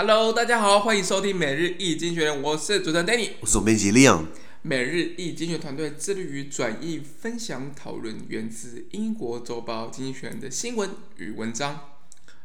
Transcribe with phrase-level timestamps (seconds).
[0.00, 4.26] Hello，大家好，欢迎收听每日易经济学人，我是主持人 Danny，我是总编辑 Leon。
[4.62, 11.80] 每日易经济学团队致力于转译、分享、讨论源自英国周报《经济学人》的新闻与文章。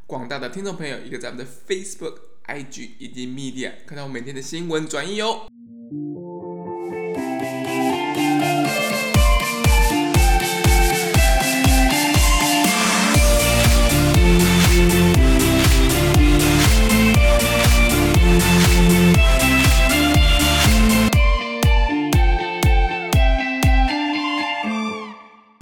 [0.07, 2.15] 广大的听众朋友，一个在我们的 Facebook、
[2.47, 5.45] IG 以及 Media 看到我每天的新闻转译哦。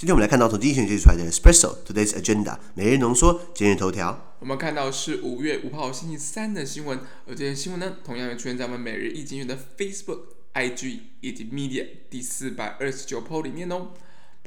[0.02, 4.34] 今天我们来看到从经济学人写出来的 Espresso Today's Agenda 每日浓缩今日头条。
[4.40, 10.22] 我们看到是五月五号星期三的新闻，而这些新闻呢，同样也出现在我们每日一经济学人的 Facebook、
[10.56, 13.90] IG 以及 Media 第四百二十九 po 里面哦。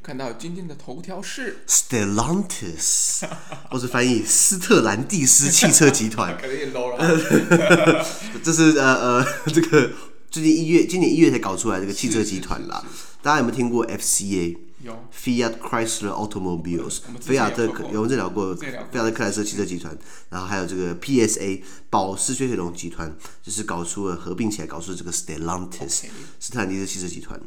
[0.03, 3.23] 看到今天的头条是 Stellantis，
[3.71, 8.05] 或是翻译斯特兰蒂斯汽车集团， 可能也 low 了。
[8.43, 9.93] 这是呃呃这个
[10.29, 12.85] 最近一月，今年一月才搞出来这个汽车集团啦。
[13.23, 14.57] 大家有没有听过 FCA？
[14.85, 15.05] 有。
[15.13, 19.97] Fiat Chrysler Automobiles，菲亚特有我们这聊过，菲亚特克莱斯汽车集团，
[20.29, 26.05] 然后还有这个 PSA 保时雪铁龙集团，就是搞出了合并起来搞出了这个 Stellantis，
[26.39, 27.41] 斯坦尼斯汽车集团。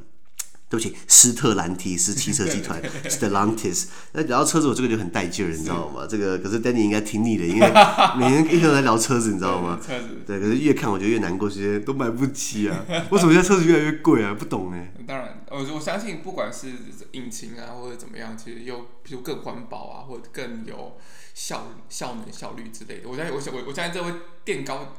[0.69, 3.85] 对不起，斯特兰提斯汽车集团 Stellantis。
[4.11, 6.05] 那聊到车子，我这个就很带劲儿，你知道吗？
[6.09, 7.71] 这个可是 Danny 应该听腻了，因为
[8.19, 9.79] 每天一天都在聊车子，你知道吗？
[9.85, 10.07] 车子。
[10.25, 12.83] 对，可是越看我觉得越难过，这些都买不起啊！
[13.11, 14.35] 为什么现在车子越来越贵啊？
[14.37, 14.93] 不懂哎。
[15.07, 16.67] 当然，我我相信，不管是
[17.13, 20.97] 引擎啊，或者怎么样，其实又比如更环保啊，或者更有
[21.33, 24.11] 效效能效率之类的，我相信，我我我相信这会
[24.43, 24.95] 垫高。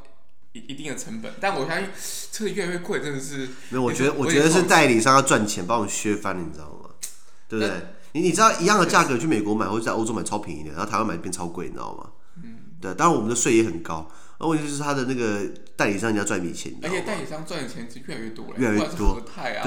[0.53, 1.89] 一一定的成本，但我相信
[2.33, 3.49] 这个越来越贵，真的是。
[3.69, 6.91] 没有，我觉得我觉得是代理商要赚钱，把我们削翻，你知道吗？
[7.49, 7.73] 对不对？
[8.13, 12.11] 你你知道一样的价格去美国买或者在欧洲买超便宜的，然后台湾买变超贵，你知道吗？
[12.43, 12.57] 嗯。
[12.81, 14.11] 对，当然我们的税也很高，
[14.41, 15.43] 那问题就是他的那个
[15.77, 19.21] 代理商人家赚笔钱，而且代理商赚的钱是越来越多了，越来越多。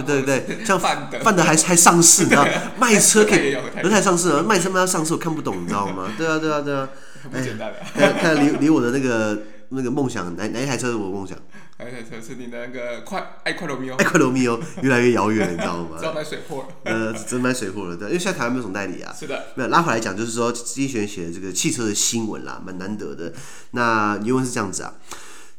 [0.05, 2.47] 对对对，像范德范德还还上市，你知道
[2.79, 3.53] 卖车可以，
[3.83, 6.11] 德泰上市了，卖车卖到上市，我看不懂，你知道吗？
[6.17, 6.89] 对啊对啊对啊，
[7.21, 7.79] 很不简单的。
[7.93, 9.41] 看看离离我的那个。
[9.70, 11.36] 那个梦想，哪哪一台车是我的梦想？
[11.78, 13.96] 哪一台车是你的那个快爱快罗密欧？
[13.96, 15.96] 爱快罗密欧越来越遥远，你知道吗？
[15.98, 16.68] 只要买水货了。
[16.84, 19.14] 呃，只买水货了，对，因为现在台湾没有什么代理啊。
[19.18, 19.46] 是的。
[19.54, 23.32] 没有拉回来讲，就是说经济学人写的这个汽车的新闻啦，蛮难得的。
[23.72, 24.94] 那原文是这样子啊：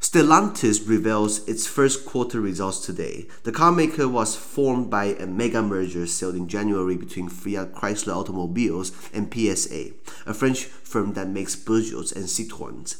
[0.01, 3.25] Stellantis reveals its first quarter results today.
[3.43, 8.13] The car maker was formed by a mega merger sealed in January between Fiat Chrysler
[8.13, 9.93] Automobiles and PSA,
[10.25, 12.97] a French firm that makes Peugeots and Citroëns.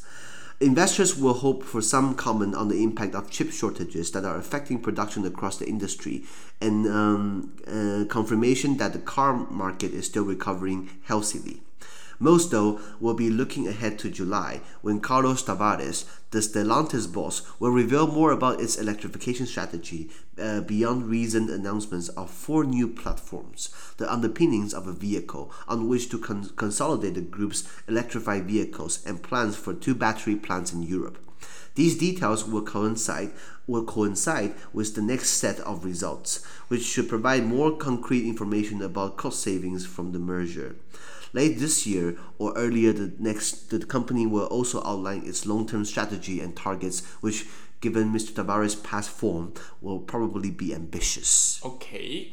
[0.59, 4.79] Investors will hope for some comment on the impact of chip shortages that are affecting
[4.79, 6.23] production across the industry
[6.61, 11.61] and um, uh, confirmation that the car market is still recovering healthily.
[12.23, 17.71] Most, though, will be looking ahead to July when Carlos Tavares, the Stellantis boss, will
[17.71, 24.09] reveal more about its electrification strategy uh, beyond recent announcements of four new platforms, the
[24.09, 29.57] underpinnings of a vehicle on which to con- consolidate the group's electrified vehicles and plans
[29.57, 31.17] for two battery plants in Europe.
[31.75, 33.33] These details will coincide
[33.67, 39.17] will coincide with the next set of results, which should provide more concrete information about
[39.17, 40.75] cost savings from the merger.
[41.32, 46.40] Late this year or earlier the next, the company will also outline its long-term strategy
[46.40, 47.46] and targets, which,
[47.80, 48.32] given Mr.
[48.32, 51.58] Tavares' past form, will probably be ambitious.
[51.62, 52.28] Okay.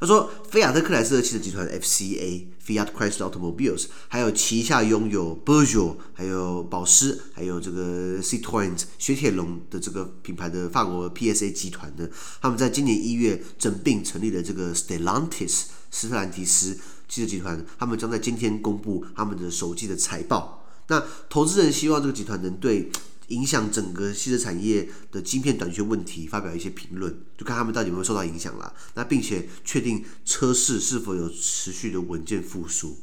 [0.00, 12.08] 他说，菲亚特克莱斯勒汽车集团 （FCA, Fiat Chrysler Automobiles） 还有旗下拥有 Peugeot 还有保时，还有这个 Citroën 雪铁龙的这个品牌的法国 PSA 集团呢，
[12.42, 16.76] 他们在今年一月整并成立了这个 Stellantis 斯特兰提斯。
[17.09, 20.65] 汽车集团，他们将在今天公布他们的首季的财报。
[20.87, 22.89] 那投资人希望这个集团能对
[23.27, 28.73] 影响整个汽车产业的晶片短缺问题发表一些评论，就看他们到底有没有受到影响啦。
[28.93, 32.97] 那并且确定车市是否有持续的稳健复苏。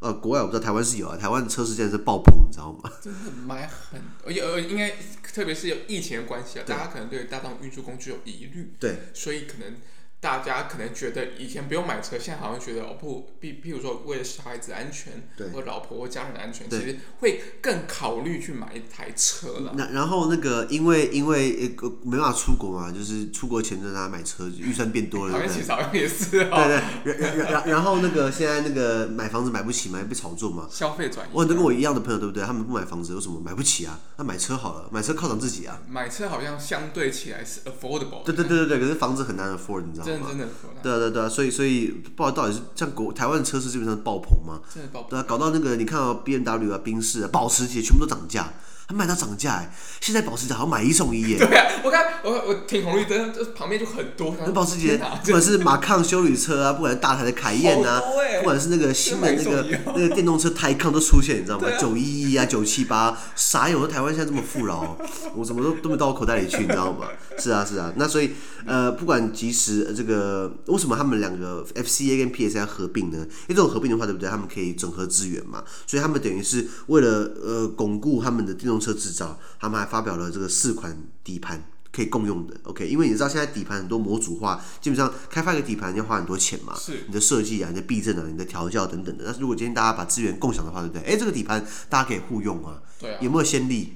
[0.00, 2.90] 呃，国外我不知道，台湾是有啊，台湾的车市现在是爆棚，你知道吗？
[3.02, 9.76] 真的买很，而且呃，应该特别是有疫情的关系啊，大家可能对大众运输工具有疑虑，对，所以可能。
[10.20, 19.72] 大家可能觉得以前不用买车，现在好像觉得哦不，譬譬如说为了小孩子安全，对或老婆或家人的安全，其实会更考虑去买一台车了。
[19.76, 25.32] 那然后那个因为因为呃没办法出国嘛，就是出国前让大家买车，预算变多了。
[25.32, 26.68] 好像其实好像也是哦。
[27.02, 30.68] 对对，然然然然后那个现在那个买房子买不起嘛，被炒作嘛。
[30.70, 31.30] 消费转移。
[31.32, 32.44] 我很多跟我一样的朋友，对不对？
[32.44, 33.98] 他们不买房子，有什么买不起啊？
[34.18, 35.80] 那买车好了，买车犒赏自己啊。
[35.88, 38.22] 买车好像相对起来是 affordable。
[38.22, 40.09] 对对对对对，可是房子很难 afford，你知道吗？
[40.18, 40.48] 真的真的。
[40.82, 44.60] 对对对，所以所以不知道到底是像国台湾的车市基本上是爆棚嘛？
[44.74, 45.10] 真的爆棚。
[45.10, 48.52] 对啊，搞到那个你看到 B M W 啊、宾士啊、保时捷全部都涨价。
[48.90, 49.72] 还卖到涨价哎！
[50.00, 51.38] 现在保时捷好像买一送一耶。
[51.38, 54.34] 对啊，我看我我停红绿灯，就旁边就很多。
[54.40, 58.02] 那保时捷不管是马抗修理车啊，不管是大台的凯宴啊，
[58.40, 59.64] 不管是那个新的那个
[59.94, 61.68] 那个电动车 Taycan 都出现，你知道吗？
[61.78, 63.86] 九一一啊，九七八，啥有？
[63.86, 64.96] 台湾现在这么富饶，
[65.36, 67.06] 我怎么都都没到我口袋里去，你知道吗？
[67.38, 67.92] 是啊，是啊。
[67.94, 68.32] 那所以
[68.66, 73.18] 呃，不管即使这个为什么他们两个 FCA 跟 PSA 要合并呢？
[73.18, 74.28] 因为这种合并的话，对不对？
[74.28, 81.62] 他们可以整合资源嘛，所以他们等于是为了呃巩固他们的电动车制造，他们还发表了这个四款底盘
[81.92, 82.56] 可以共用的。
[82.64, 89.24] OK，因为你知道现在底盘很多模组化，基本上开发一个底盘要花很多钱嘛，是你的设计啊、你的避震啊、你的调教等等的。
[89.26, 91.02] 但是如果今天大家把资源共享的话，对不对？
[91.02, 93.94] 哎，这个底盘大家可以互用啊，对，有没有先例？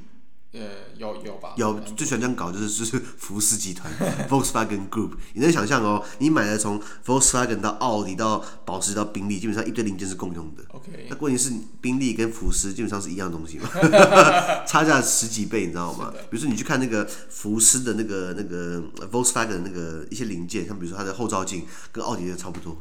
[0.54, 0.60] 呃，
[0.96, 1.52] 有有吧？
[1.56, 3.92] 有最喜欢这样搞，就是就 是福斯集团
[4.30, 5.10] Volkswagen Group。
[5.32, 10.62] 你能想象哦，你买的从 Volkswagen 到奥迪到保时到宾利，基本上一堆零件是共用的。
[10.68, 11.06] OK。
[11.10, 13.68] 那关键是宾利跟福斯基本上是一样东西嘛，
[14.64, 16.12] 差价十几倍，你知道吗？
[16.30, 18.80] 比如说你去看那个福斯的那个那个
[19.10, 22.78] Volkswagen 的那个一些零件，像比如说它的后照镜跟奥迪的差不多，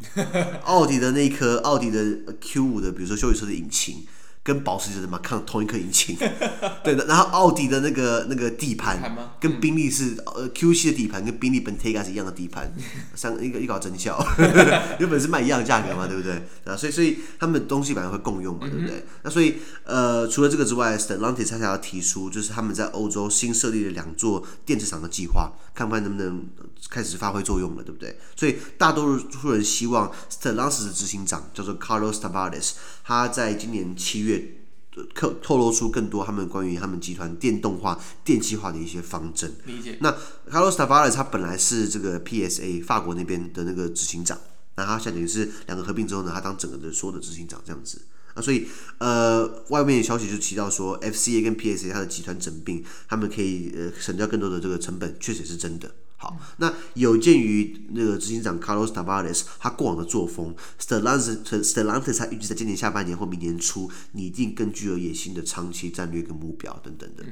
[0.66, 4.06] 奥迪的那一颗奥迪的 Q 五的，比如说修理车的引擎。
[4.44, 6.18] 跟保时捷的马抗同一颗引擎，
[6.84, 7.06] 对的。
[7.06, 9.00] 然后奥迪的那个那个底盘，
[9.40, 12.70] 跟宾利是呃 Q 七的底盘，跟宾利 Bentayga 是一样的底盘，
[13.16, 14.22] 三一个一搞真笑，
[15.00, 16.44] 原本是卖一样的价格嘛，对不对？
[16.66, 19.06] 啊，所以所以他们的东西本来会共用嘛，对不对？
[19.24, 26.46] 那所以呃，除了这个之外，Stellantis 他想要提出，就是他们在欧洲新设立了两座电池厂的计划，看看能不能
[26.90, 28.20] 开始发挥作用了，对不对？
[28.36, 32.72] 所以大多数人希望 Stellantis 的执行长叫做 Carlos Tavares，
[33.06, 34.33] 他在今年七月。
[35.16, 39.52] 透透露出更多他们关于他们集团电动化、电气化的一些方针。
[39.66, 39.98] 理解。
[40.02, 40.12] 那
[40.50, 44.40] Carlos Tavares 他本来是这个 PSA 法国那边的那个执行长，
[44.76, 48.02] 那他现在等于是两个合并之后呢，他当整个的所有的执行长这样子。
[48.34, 48.68] 啊，所以
[48.98, 55.94] 呃，外面的消息就提到说，FCA 跟 PSA 它的集团整并，他们可以呃省掉更多的这个成本，确实是真的。
[56.24, 67.26] 好，那有鉴于那个执行长 Carlos Tavares 他过往的作风，Stellantis Stellantis 他预计在今年下半年或明年初拟定更具有野心的长期战略跟目标等等的。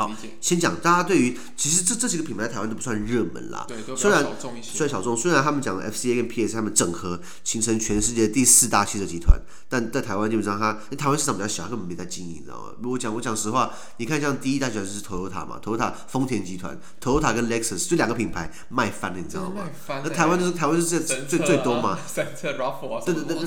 [0.00, 0.10] 好，
[0.40, 4.24] 先讲大家对于其实这这几个品牌在台湾都不算热门啦，对，虽然
[4.62, 9.38] 虽然小众，虽然他们讲 FCA 跟 PS 他们整合形成全世界第四大汽车集团，
[9.68, 12.88] 但在台湾基本上它台湾市场比较小，根本没在经营，你知道吗？
[12.88, 19.68] 我讲我讲实话，你看像第一大集团就是 Toyota 嘛，Toyota 丰田集团，Toyota 跟 Lexus 就两个品牌卖翻了，你知道吗？
[20.02, 21.98] 那台湾就是台湾就是最最最多嘛，
[23.04, 23.46] 对对对对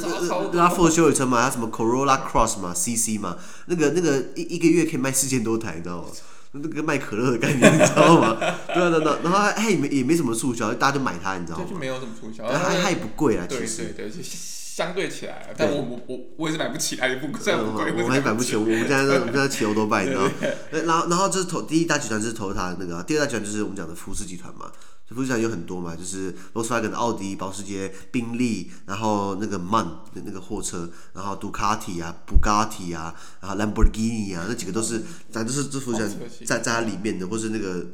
[0.52, 6.10] 对，RAV4 休旅车嘛，还有什么 Corolla Cross 嘛，CC 嘛，那个那个一一个月可以卖四千多台，你知道吗？
[6.54, 8.38] 那个卖可乐的概念， 你知道吗？
[8.40, 11.66] 对啊，对啊，然后它也没也没什么促销，大家就买它，你知道吗？
[11.70, 13.84] 就没有什么促销，它它也不贵啊，其实。
[13.96, 14.24] 对对对，
[14.76, 18.56] 相对起来，但我我我我也是买不起，也不贵， 我们也买不起。
[18.56, 20.32] 我们现在我们现在骑欧都 拜，你知道吗？
[20.72, 24.72] 然后然后这是投第一大集团就是投它的那个，第二大集团就是我们讲的福斯集团嘛。
[25.10, 37.86] 福斯集团有很多嘛，就是 Volkswagen 的奥迪、保时捷、宾利，然后那个 MAN 的那个货车，然后杜卡迪啊、布加迪啊，然后兰博基尼啊，那几个都是，咱都是这福斯集团在在它里面的，或是那个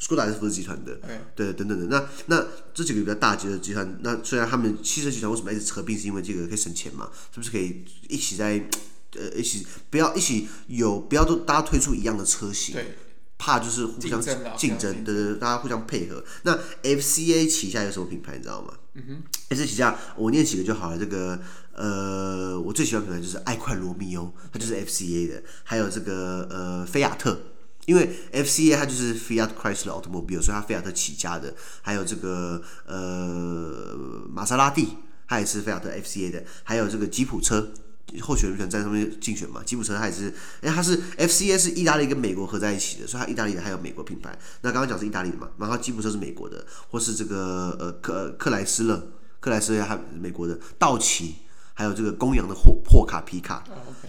[0.00, 0.98] Skoda，Skoda 是福斯集团的，
[1.34, 1.86] 对，等等的。
[1.86, 7.10] 那那这几个比较大级的集团，那虽然他们汽车集团为什么一直合并，是因为这个可以省钱嘛？
[7.32, 8.68] 是不是可以一起在
[9.16, 12.74] 呃一起不要一起有不要都大家推出一样的车型？
[12.74, 12.96] 对。
[13.38, 14.18] 怕就是互相
[14.56, 16.24] 竞争，对对对，大家互相配合。
[16.44, 18.72] 那 FCA 旗下有什么品牌，你知道吗？
[18.94, 19.22] 嗯哼
[19.54, 20.98] ，FCA 旗下我念几个就好了。
[20.98, 21.38] 这个
[21.74, 25.42] 呃，我最喜欢的品牌就是爱快罗密欧，它就是 FCA 的。
[25.64, 27.38] 还有这个呃，菲亚特，
[27.86, 31.54] 因为 FCA 它就是 Fiat Chrysler Automobile，所以它菲亚特起家的。
[31.80, 33.96] 还有这个呃，
[34.28, 34.88] 玛莎拉蒂，
[35.26, 36.44] 它也是菲亚特 FCA 的。
[36.62, 37.72] 还有这个吉普车。
[38.20, 44.30] 候选人在上面竞选嘛，吉普车它也是，哎，它是 FCA 是意大利跟美国合在一起的，所以它意大利的还有美国品牌。
[44.60, 49.08] 那刚刚讲是意大利的嘛，然后吉普车是美国的，或是这个呃克克莱斯勒，
[49.40, 51.34] 克莱斯勒还美国的，道奇。
[51.78, 53.62] 还有这个公羊的货破卡皮卡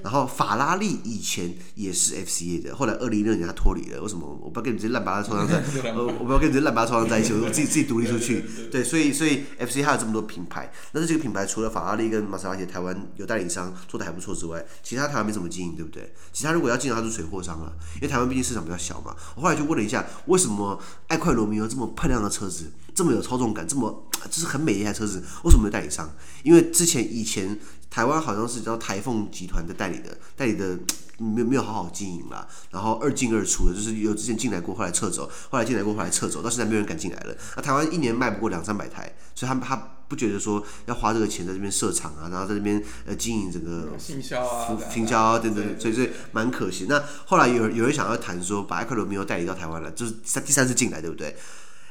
[0.03, 4.27] 然后法拉利以前也是 FCA 的，后来二零一六年他脱离了，为什么？
[4.41, 8.43] 我不要跟你这些烂八糟抽象在，呃，我不要跟你这些烂八糟抽象在一起，我自己自己独立出去。
[8.71, 16.13] 对，所以所以 FCA 还有这么多品牌，但是这个品牌除了法拉利跟玛莎拉蒂台湾有代理商做的还不错之外，其他台湾没怎么经营，对不对？
[16.31, 19.15] 其他如果要经营，它是水货商了，因为台湾毕竟市场比较小嘛。
[19.35, 26.09] 我后来就问了一下，为什么爱快罗密欧这么漂亮的车子，这么有操纵感，这么就是很美的一台车子，为什么没有代理商？
[26.43, 27.57] 因为之前以前。
[27.97, 30.77] 台湾好像是叫台凤集团的代理的，代理的
[31.17, 37.35] 没有没有好好经营啦，然后二进二出的，就是有之前进来过，后来撤走，后来进来过，后来撤走，到现在没有人敢进来了。
[37.55, 39.75] 那台湾一年卖不过两三百台，所以他们他
[40.07, 46.85] 不觉得说要花这个钱在这边设厂啊，然后在这边呃经营整个行销啊、行销啊等等，所以所以蛮可惜。
[46.87, 50.11] 那后来有有人想要谈说，把艾克罗米欧代理到台湾来，就是
[50.41, 51.35] 第三次进来，对不对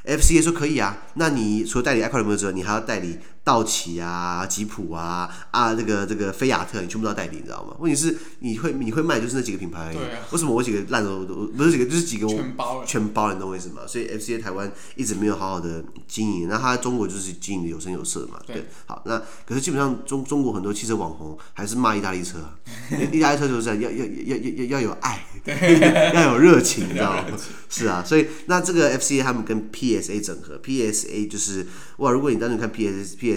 [0.05, 3.19] ？FCA 说可以啊，那你除了代理艾克罗米欧之外，你还要代理。
[3.47, 7.73] 道奇啊，吉普啊，啊，这个这个菲亚特，你全部都要代理，你知道吗？
[7.79, 9.97] 问题是你会你会卖就是那几个品牌而已。
[10.31, 13.83] 为什么我几个烂的都不是几个，就是几个全包了，全包了，你懂我意思吗？
[13.87, 18.37] 所以 FCA 台湾一直没有好好的经营，那它中国就是经营的有声有色嘛。
[18.45, 18.57] 对。
[18.57, 22.39] 对好，那可是基本上中中国很多汽车网红还是骂意大利车，
[23.13, 25.25] 意大利车就是这样，要要要要要要有爱，
[26.13, 27.23] 要有热情，你知道吗？
[27.69, 32.71] 是啊，所以那这个 FCA 他们跟 PSA 整合，PSA 就是哇，如果你单纯看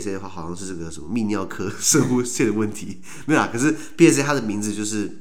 [0.00, 3.48] PSA 的话，好像是这个什么泌尿科生物线的问题， 没有啊。
[3.52, 5.18] 可是 PSA 它的名字就是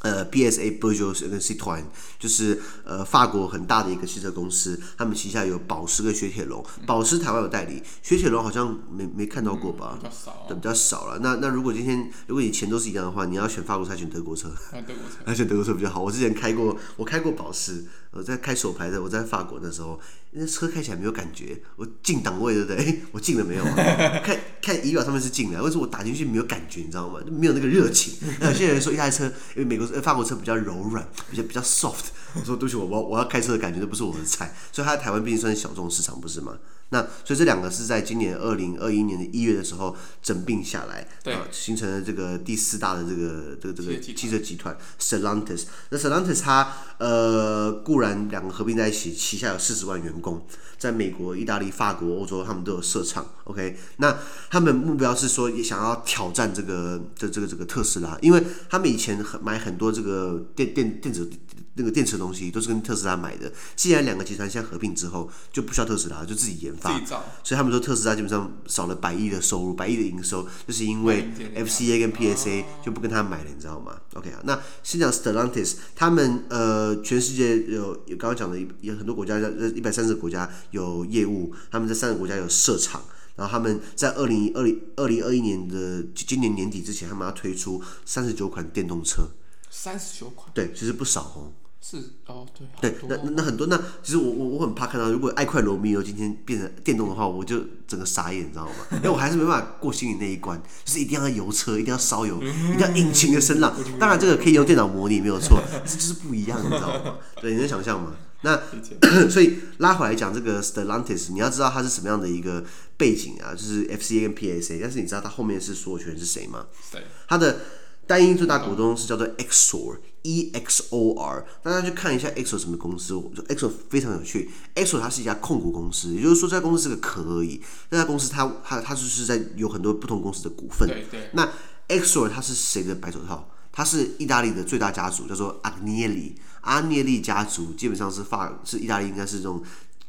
[0.00, 1.82] 呃 PSA Peugeot 跟 Citroën，
[2.18, 9.98] 就是呃法国很大的一个汽车公司，他们旗下有保时跟雪铁龙，保时台湾有代理，雪铁龙好像没没看到过吧？
[9.98, 11.18] 嗯、比较少、啊，对，比较少了。
[11.20, 14.48] 那那如果今天如果你钱都是一样的话，你要选法国车选德国车？
[14.48, 16.00] 啊，德国车， 选德国车比较好。
[16.00, 17.84] 我之前开过，我开过保时。
[18.10, 20.00] 我在开手排的，我在法国的时候，
[20.32, 21.60] 那车开起来没有感觉。
[21.76, 22.76] 我进档位对不对？
[22.76, 23.74] 哎， 我进了没有啊？
[24.24, 26.80] 看看仪表上面是进了，为什么我打进去没有感觉？
[26.80, 27.20] 你知道吗？
[27.30, 28.14] 没有那个热情。
[28.40, 29.24] 那有些人说一台车，
[29.54, 32.06] 因为美国法国车比较柔软，比较比较 soft。
[32.34, 34.54] 我说对不起，我我我要开车的感觉都不是我的菜。
[34.72, 36.56] 所以它在台湾毕竟算是小众市场，不是吗？
[36.90, 45.64] 那所以这两个是在今年二零二一年的一月的时候整并下来，对、呃，形成了这个第四大的这个这个这个汽车集团 Stellantis。
[45.90, 50.46] 那 Stellantis 它呃固然两个合并在一起，旗下有四十万员工，
[50.78, 53.26] 在美国、意大利、法国、欧洲他们都有设厂。
[53.44, 54.16] OK，那
[54.48, 61.30] 他们目标是说也想要挑战这个这这个这个特斯拉，因为他们以前很买很多这个电电电子。
[61.74, 63.52] 那个电池的东西都是跟特斯拉买的。
[63.76, 66.98] 既然两个集团现在合并之后，就不需要特斯拉，就自己研发。
[67.44, 79.38] 所以他们说特斯拉基本上少了百亿的收入，百亿的营收，就是因为 FCA 跟 PSA 就不跟他买了，你知道吗？OK 啊，那先讲 Stellantis，他们呃，全世界有有刚刚讲的有很多国家，
[79.74, 83.02] 一百三十个国家有业务，他们在三个国家有设厂，
[83.36, 89.28] 然后他们在二零二零二零二一年的今年年底之前，他们要推出三十九款电动车。
[89.70, 90.50] 三十九款？
[90.54, 91.52] 对，其实不少哦。
[91.80, 92.46] 是哦，
[92.80, 98.72] 对，对，那那很多，那其实我我我很怕看到，如果爱快罗密欧今天变成电动的话，我就整个傻眼，你知道吗？
[98.92, 103.74] 因为我还是没办法过心里那一关，就是一定要油车，一定要烧油，一定要引擎的声浪。
[103.98, 107.16] 当然这个可以用电脑模拟没有错，但是就是不一样，你知道吗？
[107.40, 108.12] 对，你能想象吗？
[108.42, 108.60] 那
[109.30, 112.64] 所以拉回来讲这个 Stellantis，你要知道它是什么样的一个
[112.96, 116.66] 背景啊，就是 FCA 跟 PSA，但是你知道它后面是所有权是谁吗？
[116.92, 117.60] 对，它的。
[118.08, 121.44] 单一最大股东是叫做 Exor，E X O R。
[121.62, 123.14] 大家去看一下 Exor 什么公司
[123.48, 124.50] ，Exor 非常有趣。
[124.74, 127.60] Exor 它是一家控股公司，也就是说这家公司是个壳而已。
[127.90, 130.88] 这家公司它它它就是在有很多不同公司的股份。
[130.88, 131.30] 对对。
[131.32, 131.48] 那
[131.88, 133.48] Exor 它是谁的白手套？
[133.72, 136.34] 它是意大利的最大家族，叫做阿涅利。
[136.62, 139.62] 阿涅利家族基本上是法是意大利应该是这种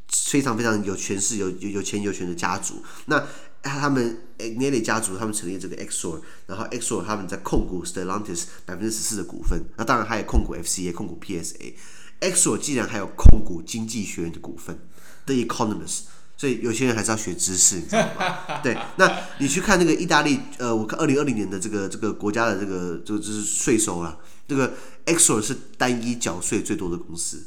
[0.08, 2.84] 非常非常有权势、有有有钱有权的家族。
[3.06, 3.24] 那
[3.62, 11.74] 他们 Agnelli 家族，他们成立这个 Exor，然后 Exor 他们在控股 Stellantis 百分之十四的股份，那当然还有控股 FCA、控股 PSA。
[12.22, 14.78] Exor 既然还有控股经济学院的股份
[15.26, 16.02] ，The Economist，
[16.36, 18.60] 所以有些人还是要学知识，你知道吗？
[18.64, 24.74] 对，那你去看那个意大利，呃，我看二零二零年的这个这个国家的这个这个就是税收啊，这个
[25.06, 27.46] Exor 是单一缴税最多的公司。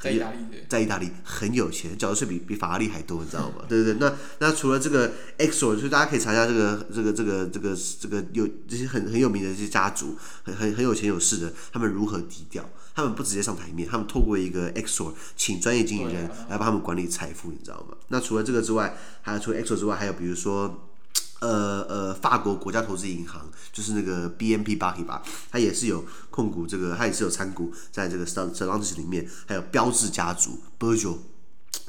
[0.00, 3.56] 在意大利，在意大利很有钱，缴的税比比法拉利还多，你知道吗？
[3.68, 12.64] 对对对，那那除了这个 Exor，所以大家可以查一下这个这个这个这个这个有这些很很有名的这些家族，很很很有钱有势的，他们如何低调？
[12.94, 17.96] 他们不直接上台面，他们透过一个 Exor 请专业经纪人来帮他们管理财富，你知道吗？
[18.08, 20.86] 那除了这个之外，还有除了 Exor 之外，还有比如说。
[21.40, 31.18] 呃呃，法国国家投资银行就是那个 BNP 巴黎吧它也是有控股这个，它也是有参股在这个 Stellantis 里面，还有标致家族 b e r g e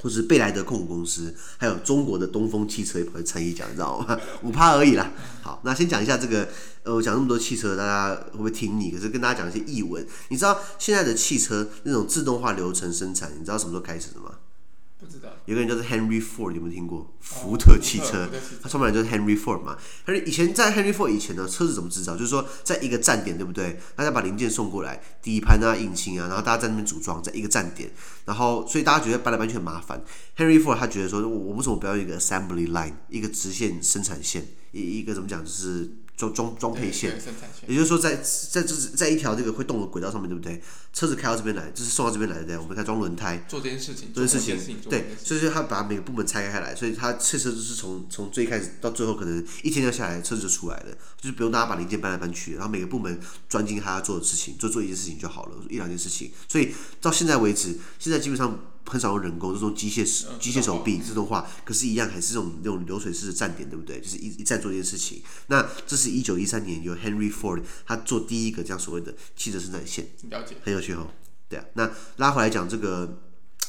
[0.02, 4.18] 或是贝莱德控股公司，还有中国的东风汽车也跑去参与讲，你知道吗？
[4.42, 5.12] 五趴而已啦。
[5.44, 6.48] 好，那先讲一下这个，
[6.84, 8.90] 呃，我讲那么多汽车，大家会不会听腻？
[8.92, 14.32] 可是跟大家讲一些译文，你知道现在的汽车那种自动化流程生产，你知道什么时候开始的吗？
[15.12, 17.14] 不知道，有个人叫做 Henry Ford，有没有听过？
[17.20, 18.30] 福特汽车，
[18.62, 19.78] 他创办人就是 Henry Ford 嘛。
[20.06, 22.14] 他说以前在 Henry Ford 以前呢，车子怎么制造？
[22.14, 23.80] 就是说，在一个站点，对不对？
[23.96, 27.92] 大家把零件送过来，底盘啊、引擎啊，然后大家在那边组装，在一个站点。
[28.26, 30.02] 然后，所以大家觉得搬来搬去很麻烦。
[30.38, 35.98] Henry Ford 他觉得说，我我为什么不要一个 assembly line，一个直线生产线，一一个怎么讲，就是。
[36.22, 37.20] 装装装配线，
[37.66, 40.62] 也就是说在，在在这在一条这个会动的轨道上面，对不对？
[40.94, 50.86] 车子开到这边来，就是送到这边来的，对，我们开装轮胎，做这件事情，做这件事情，对，所以说他把每个部门拆开来，所以他汽车就是从从最开始到最后，可能一天要下来，车子就出来了，
[51.20, 56.32] 就是不用大家把零件搬来搬去，然后每个部门专精他要做的事情，就做一件事情就好了，一两件事情。
[56.48, 64.02] 所以到现在为止，现在基本上很少用人工，这种机械手机械手臂自动化，可是，一样还是这种这种流水式的站点，对不对？
[64.02, 65.22] 就是一一再做一件事情。
[65.48, 71.08] 那这是一九一三年由 Henry Ford 他做第一个这样所谓的汽车生产线，了解，很有趣哦。
[71.48, 73.20] 对啊，那拉回来讲这个，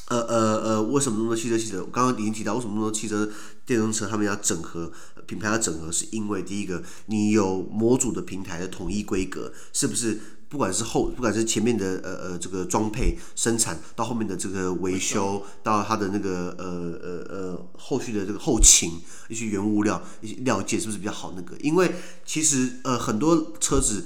[0.08, 1.80] 呃呃呃，为什么那么多汽车汽车？
[1.84, 3.30] 我刚刚已经提到，为什么那么多汽车
[3.64, 4.92] 电动车他们要整合
[5.26, 5.92] 品牌要整合？
[5.92, 10.20] 是因为第一个，你有模组的平台的统一规格，是不是？
[10.52, 16.66] 不管是后，不管是前面的呃呃这个装配生产，到后面的这个维修，到它的那个呃
[17.02, 21.32] 呃呃后续的这个后勤一些原物料一些料件，是不是比较好？
[21.34, 21.90] 那个，因为
[22.26, 24.04] 其实呃很多车子。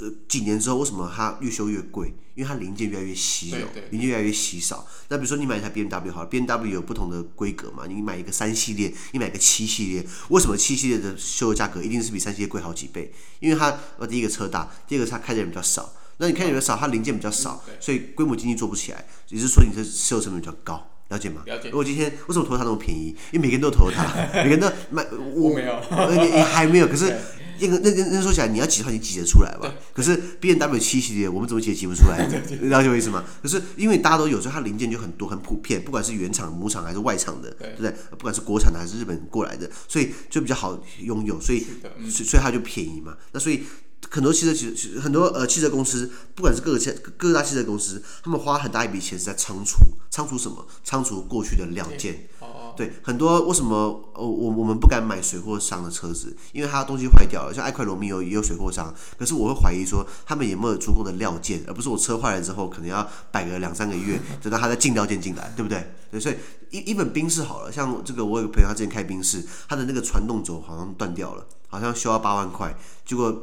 [0.00, 2.14] 呃，几年之后为什么它越修越贵？
[2.34, 4.86] 因为它零件越来越稀有，零件越来越稀少。
[5.08, 7.84] 那比如说你买一台 B M W 好了，B M W 有不同的规格嘛？
[7.88, 13.12] 你买一个三系列，你买一个七系列，为什么七系列的修的价格一定是比三系列贵好几倍？
[13.40, 15.92] 因为它呃第一个车大，第二个它开的人比较少。
[16.18, 20.88] 那你开的人少，它零件比较少，所以规模经济做不起来，也就是说你的修成本比较高。
[21.08, 21.42] 了解吗？
[21.46, 21.70] 了解。
[21.70, 23.16] 如果今天为什么 Toyota 那么便宜？
[23.32, 25.04] 因为每个人都有 Toyota，每个人都买。
[25.34, 25.80] 我， 我没有，
[26.12, 27.12] 你你还没有，可是。
[27.60, 29.72] 那个、那那那说起来，你要挤的话，你挤得出来吧？
[29.92, 32.26] 可是 B N W 七系列，我们怎么挤也挤不出来，
[32.62, 33.24] 了解我意思吗？
[33.42, 37.94] 可是因为大家都有，所以它零件就很多，很普遍，不管是原厂、母厂还是外厂的，对不对？
[38.10, 41.66] 不管是国产的还是日本过来的，所以就比较好拥有，所以
[42.08, 43.16] 所以所以它就便宜嘛。
[43.32, 43.64] 那所以
[44.10, 49.78] 很多汽车其实很多呃汽车公司，不管是各个汽各大汽车公司，他们花很大一笔钱是在仓储，
[50.10, 50.66] 仓储什么？
[50.84, 52.28] 仓储过去的料件。
[52.78, 53.74] 对，很多为什么
[54.14, 56.36] 呃我我们不敢买水货商的车子？
[56.52, 65.92] 因为它东西坏掉了，像爱快罗密欧也有水货商，可是我会怀疑说他们有没有足够的料件，而不是我车坏了之后可能要摆个两三个月， 等到他再进料件进来，对不对？
[66.12, 66.36] 对，所以
[66.70, 72.72] 一一本宾士好了，像这个我有个朋友他之前开宾士，他的那个传动轴好像断掉了，好像需要八万块，
[73.04, 73.36] 结果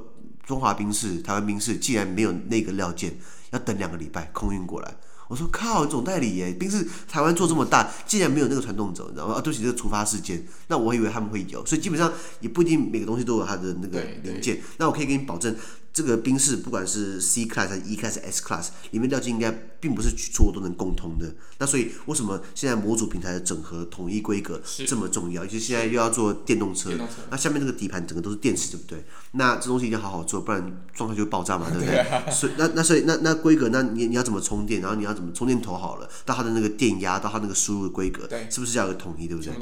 [0.46, 3.20] 中华宾士、台湾宾士竟然没有那个料件，
[3.52, 4.96] 要等两个礼拜空运过来。
[5.28, 9.36] 我说靠，总代理耶，宾士台湾做这么大，竟然没有那个传动轴，你知道吗？
[9.36, 12.12] 啊，对不起，这个突发事件，那我以为他们会有，所以基本上
[12.42, 14.62] 也不一定每个东西都有它的那个零件。
[14.78, 15.56] 那我可以给你保证。
[15.96, 21.34] 这个宾士不管是 C Class 还是 E Class、S Class，里面料金应该并不是所有都能共通的。
[21.58, 25.46] 那所以为什么现在模组平台的整合统一规格这么重要？
[25.46, 29.06] 尤其现在又要做电动车，动车那下面那个底盘整个都是电池，对不对？
[29.32, 31.96] 那这东西一定要好好做，不然状态就会爆炸嘛，对不对？
[31.96, 34.82] 对啊、所以那那所以那那规格，那你你要怎么充电？
[34.82, 39.54] 然后你要怎么充电头好了，到它的那个电压，到它那个输入的规格，是不是要有统一，对不对？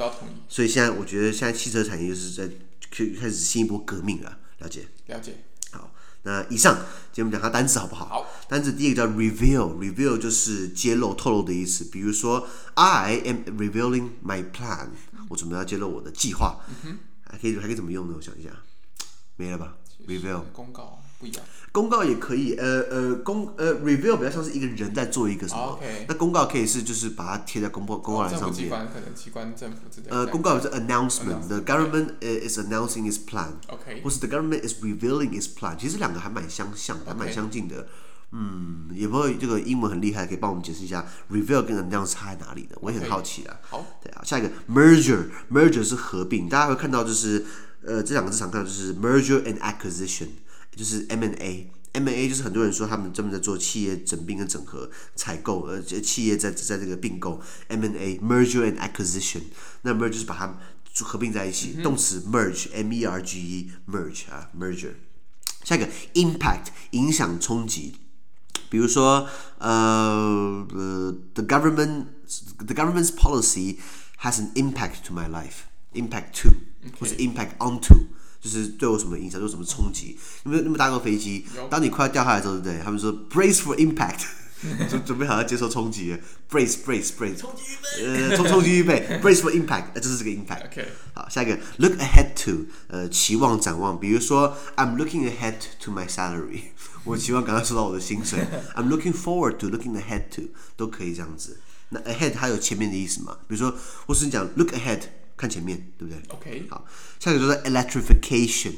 [0.49, 2.51] 所以现在我觉得现在汽车产业就是在
[3.19, 4.87] 开始新一波革命了，了解？
[5.05, 5.43] 了解。
[6.25, 6.75] 那以上，
[7.11, 8.05] 今天我们讲下单词好不好？
[8.05, 8.25] 好。
[8.47, 11.83] 单词第一个叫 reveal，reveal 就是揭露、透露的意思。
[11.85, 14.87] 比如说，I am revealing my plan，
[15.27, 16.61] 我准备要揭露我的计划。
[16.69, 16.99] 嗯哼。
[17.29, 18.13] 还可以还可以怎么用呢？
[18.15, 18.49] 我想一下，
[19.35, 19.75] 没了吧
[20.07, 21.41] ？reveal 公告不一样。
[21.71, 25.61] 公告也可以，呃呃公呃 reveal 比较像是一个人在做一个什么。
[25.61, 25.79] Oh.
[26.07, 28.69] 那公告可以是就是把它贴在公报公告栏上面。
[28.69, 30.15] 可能机关政府之类的。
[30.15, 33.53] 呃，公告是 announcement，the government is announcing its plan。
[33.69, 34.01] OK。
[34.03, 37.87] 或是 the government is revealing its plan，其实两个还蛮相像，还蛮相近的。
[38.33, 42.77] 嗯，有没有这个英文很厉害，可以帮我们解释一下 reveal 跟 announce 差在哪里的？
[42.81, 43.57] 我也很好奇啊。
[43.61, 43.83] 好。
[43.99, 47.43] 对啊，下一个 merger，merger 是合并，大家会看到就是
[47.83, 50.27] 呃这两个字常看到就是 merger and acquisition。
[50.75, 59.41] 就是 M&A，M&A 就是很多人说他们专门在做企业整并跟整合、采购，呃，企业在在这个并购 M&A，merger and acquisition，
[59.83, 60.57] 那 merge 就是把它
[61.03, 64.93] 合并在一起，动词 merge，M-E-R-G-E，merge 啊，merger。
[65.63, 67.95] 下一个 impact，影响冲击，
[68.69, 69.27] 比如说
[69.59, 73.77] 呃呃，the government，the government's policy
[74.19, 76.49] has an impact to my life，impact to，
[76.99, 78.07] 或是 impact onto。
[78.43, 80.17] 就是对我什么影响，有什么冲击？
[80.43, 82.83] 有没有那么大个飞机，当你快要掉下来的时候，对不对？
[82.83, 84.25] 他们说 brace for impact，
[84.91, 86.13] 就准备好要接受冲击
[86.51, 87.63] ，brace brace brace，冲击
[88.01, 90.65] 预备，呃，冲冲击预备，brace for impact，呃，就是这个 impact。
[90.65, 96.63] OK，好，下一个 look ahead to，呃，期望展望，比如说 I'm looking ahead to my salary，
[97.05, 98.39] 我期望赶快收到我的薪水。
[98.75, 101.61] I'm looking forward to looking ahead to，都可以这样子。
[101.89, 103.37] 那 ahead 它有前面的意思嘛？
[103.47, 103.73] 比如说，
[104.05, 104.99] 或是你讲 look ahead。
[105.35, 106.85] 看前面，对不对？OK，好，
[107.19, 108.73] 下一个就是 electrification，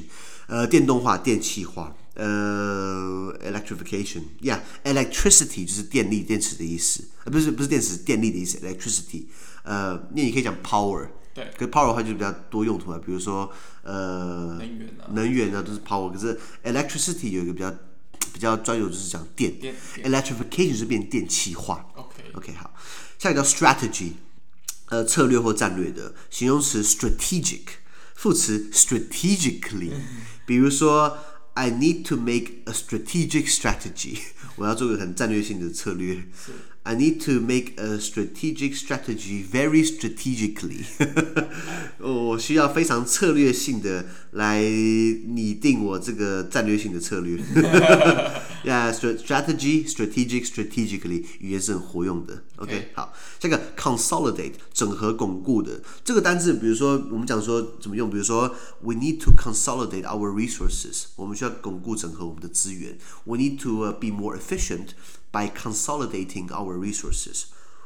[0.46, 9.26] 呃，电动化、电气化，呃，electrification，yeah，electricity 就是电力、电池的意思，呃，不是不是电池，电力的意思，electricity，
[9.64, 13.50] 呃，那你可以讲 power，对，可是 power 的话就比较多用途啊，比如说
[13.82, 17.70] 呃，能源啊，能源啊都是 power，可是 electricity 有一个比较
[18.32, 21.86] 比较专有，就是讲电，电，electrification 是变电气化。
[21.94, 22.74] OK，OK，好，
[23.18, 24.12] 下一个叫 strategy，
[24.88, 27.62] 呃，策略或战略的形容词 strategic，
[28.14, 29.90] 副词 strategically，
[30.46, 31.18] 比如说
[31.54, 34.18] I need to make a strategic strategy，
[34.56, 36.24] 我要做个很战略性的策略。
[36.84, 40.84] I need to make a strategic strategy very strategically
[41.98, 47.40] 我需要非常策略性的来拟定我这个战略性的策略。
[48.65, 52.43] yeah, strategy, strategic, strategically 语言是很活用的。
[52.57, 52.83] OK，, okay.
[52.95, 62.97] 好，下一个 consolidate 整合巩固的这个单字，比如说我们讲说怎么用，比如说 we need to consolidate our resources，我们需要巩固整合我们的资源。
[63.25, 67.43] We need to be more efficient。By consolidating our resources，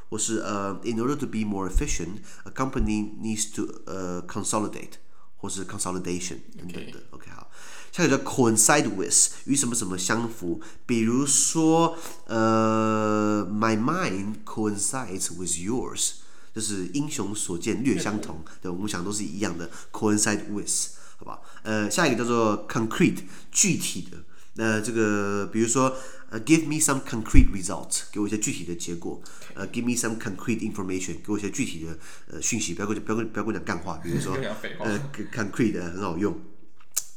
[0.10, 4.94] 或是呃、uh,，in order to be more efficient，a company needs to 呃、uh, consolidate，
[5.38, 7.04] 或是 consolidation 等等的。
[7.12, 7.52] OK，, okay 好，
[7.93, 16.13] 下一个叫 coincide with 与什么什么相符，比如说呃、uh,，my mind coincides with yours，
[16.55, 19.71] 就是英雄所见略相同，对，我们想都是一样的。
[19.93, 20.71] coincide with，
[21.19, 21.41] 好吧？
[21.63, 23.19] 呃，下一个叫做 concrete，
[23.51, 24.19] 具体的。
[24.57, 25.97] 呃，这个比如说，
[26.29, 29.23] 呃，give me some concrete results，给我一些具体的结果。
[29.55, 31.99] 呃，give me some concrete information，给我一些具体的
[32.31, 33.99] 呃讯息，不要跟不要跟不要跟我讲干话。
[34.03, 34.37] 比如说，
[34.81, 35.01] 呃
[35.35, 36.39] ，concrete 很好用。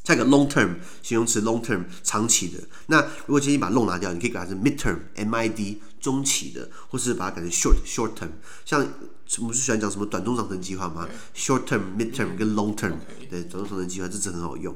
[0.03, 2.59] 下一个 long term 形容词 long term 长期的。
[2.87, 8.29] 那如果今天把 long 拿掉，你可以改成 mid term M I D 中期的，或是把它改成 short short term。
[8.65, 8.85] 像
[9.39, 12.93] 我们是喜欢讲什么短中长程计划吗？short term、mid term 跟 long term，
[13.29, 14.75] 对，短中长程计划这字很好用。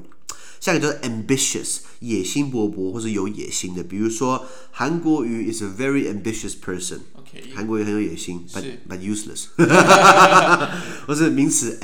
[0.58, 6.98] 下一个就是 ambitious，野心勃勃或是有野心的，比如说韩国瑜 is a very ambitious person，
[7.54, 9.44] 韩国瑜很有野心，but but useless，
[11.06, 11.78] 或是名词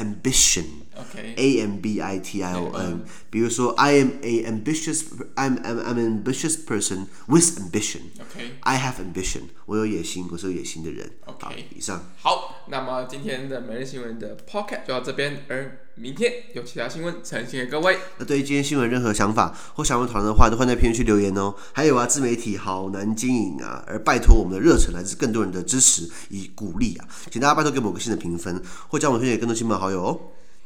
[1.14, 6.22] ambition，A M B I T I O N，比如说 I am a ambitious，I'm I'm I'm an
[6.22, 8.00] ambitious person with ambition。
[8.20, 11.10] OK，I have ambition，我有野心，我是有野心的人。
[11.26, 12.04] OK，以上。
[12.18, 17.96] 好，那么今天的每日新闻的 Pocket 就到这边，而明天有其他新闻呈现给各位。
[18.18, 21.54] 那对于今天新闻任何想法或想要讨论的话，都欢迎在评论区留言哦。
[21.72, 30.20] 还有啊，自媒体好难经营啊，而拜托我们的热忱来自更多人的支持与鼓励啊，请大家拜托给我们个新的评分，或将我们推荐给更多亲朋好友哦。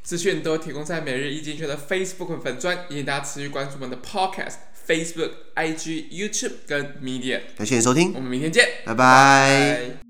[0.09, 4.55] 资讯都提供在每日一经济学的 Facebook 粉专，也请大家持续关注我们的 Podcast、
[4.87, 7.40] Facebook、IG、YouTube 跟 Media。
[7.59, 8.94] 感谢你收听，我们明天见，拜拜。
[8.94, 10.08] 拜拜。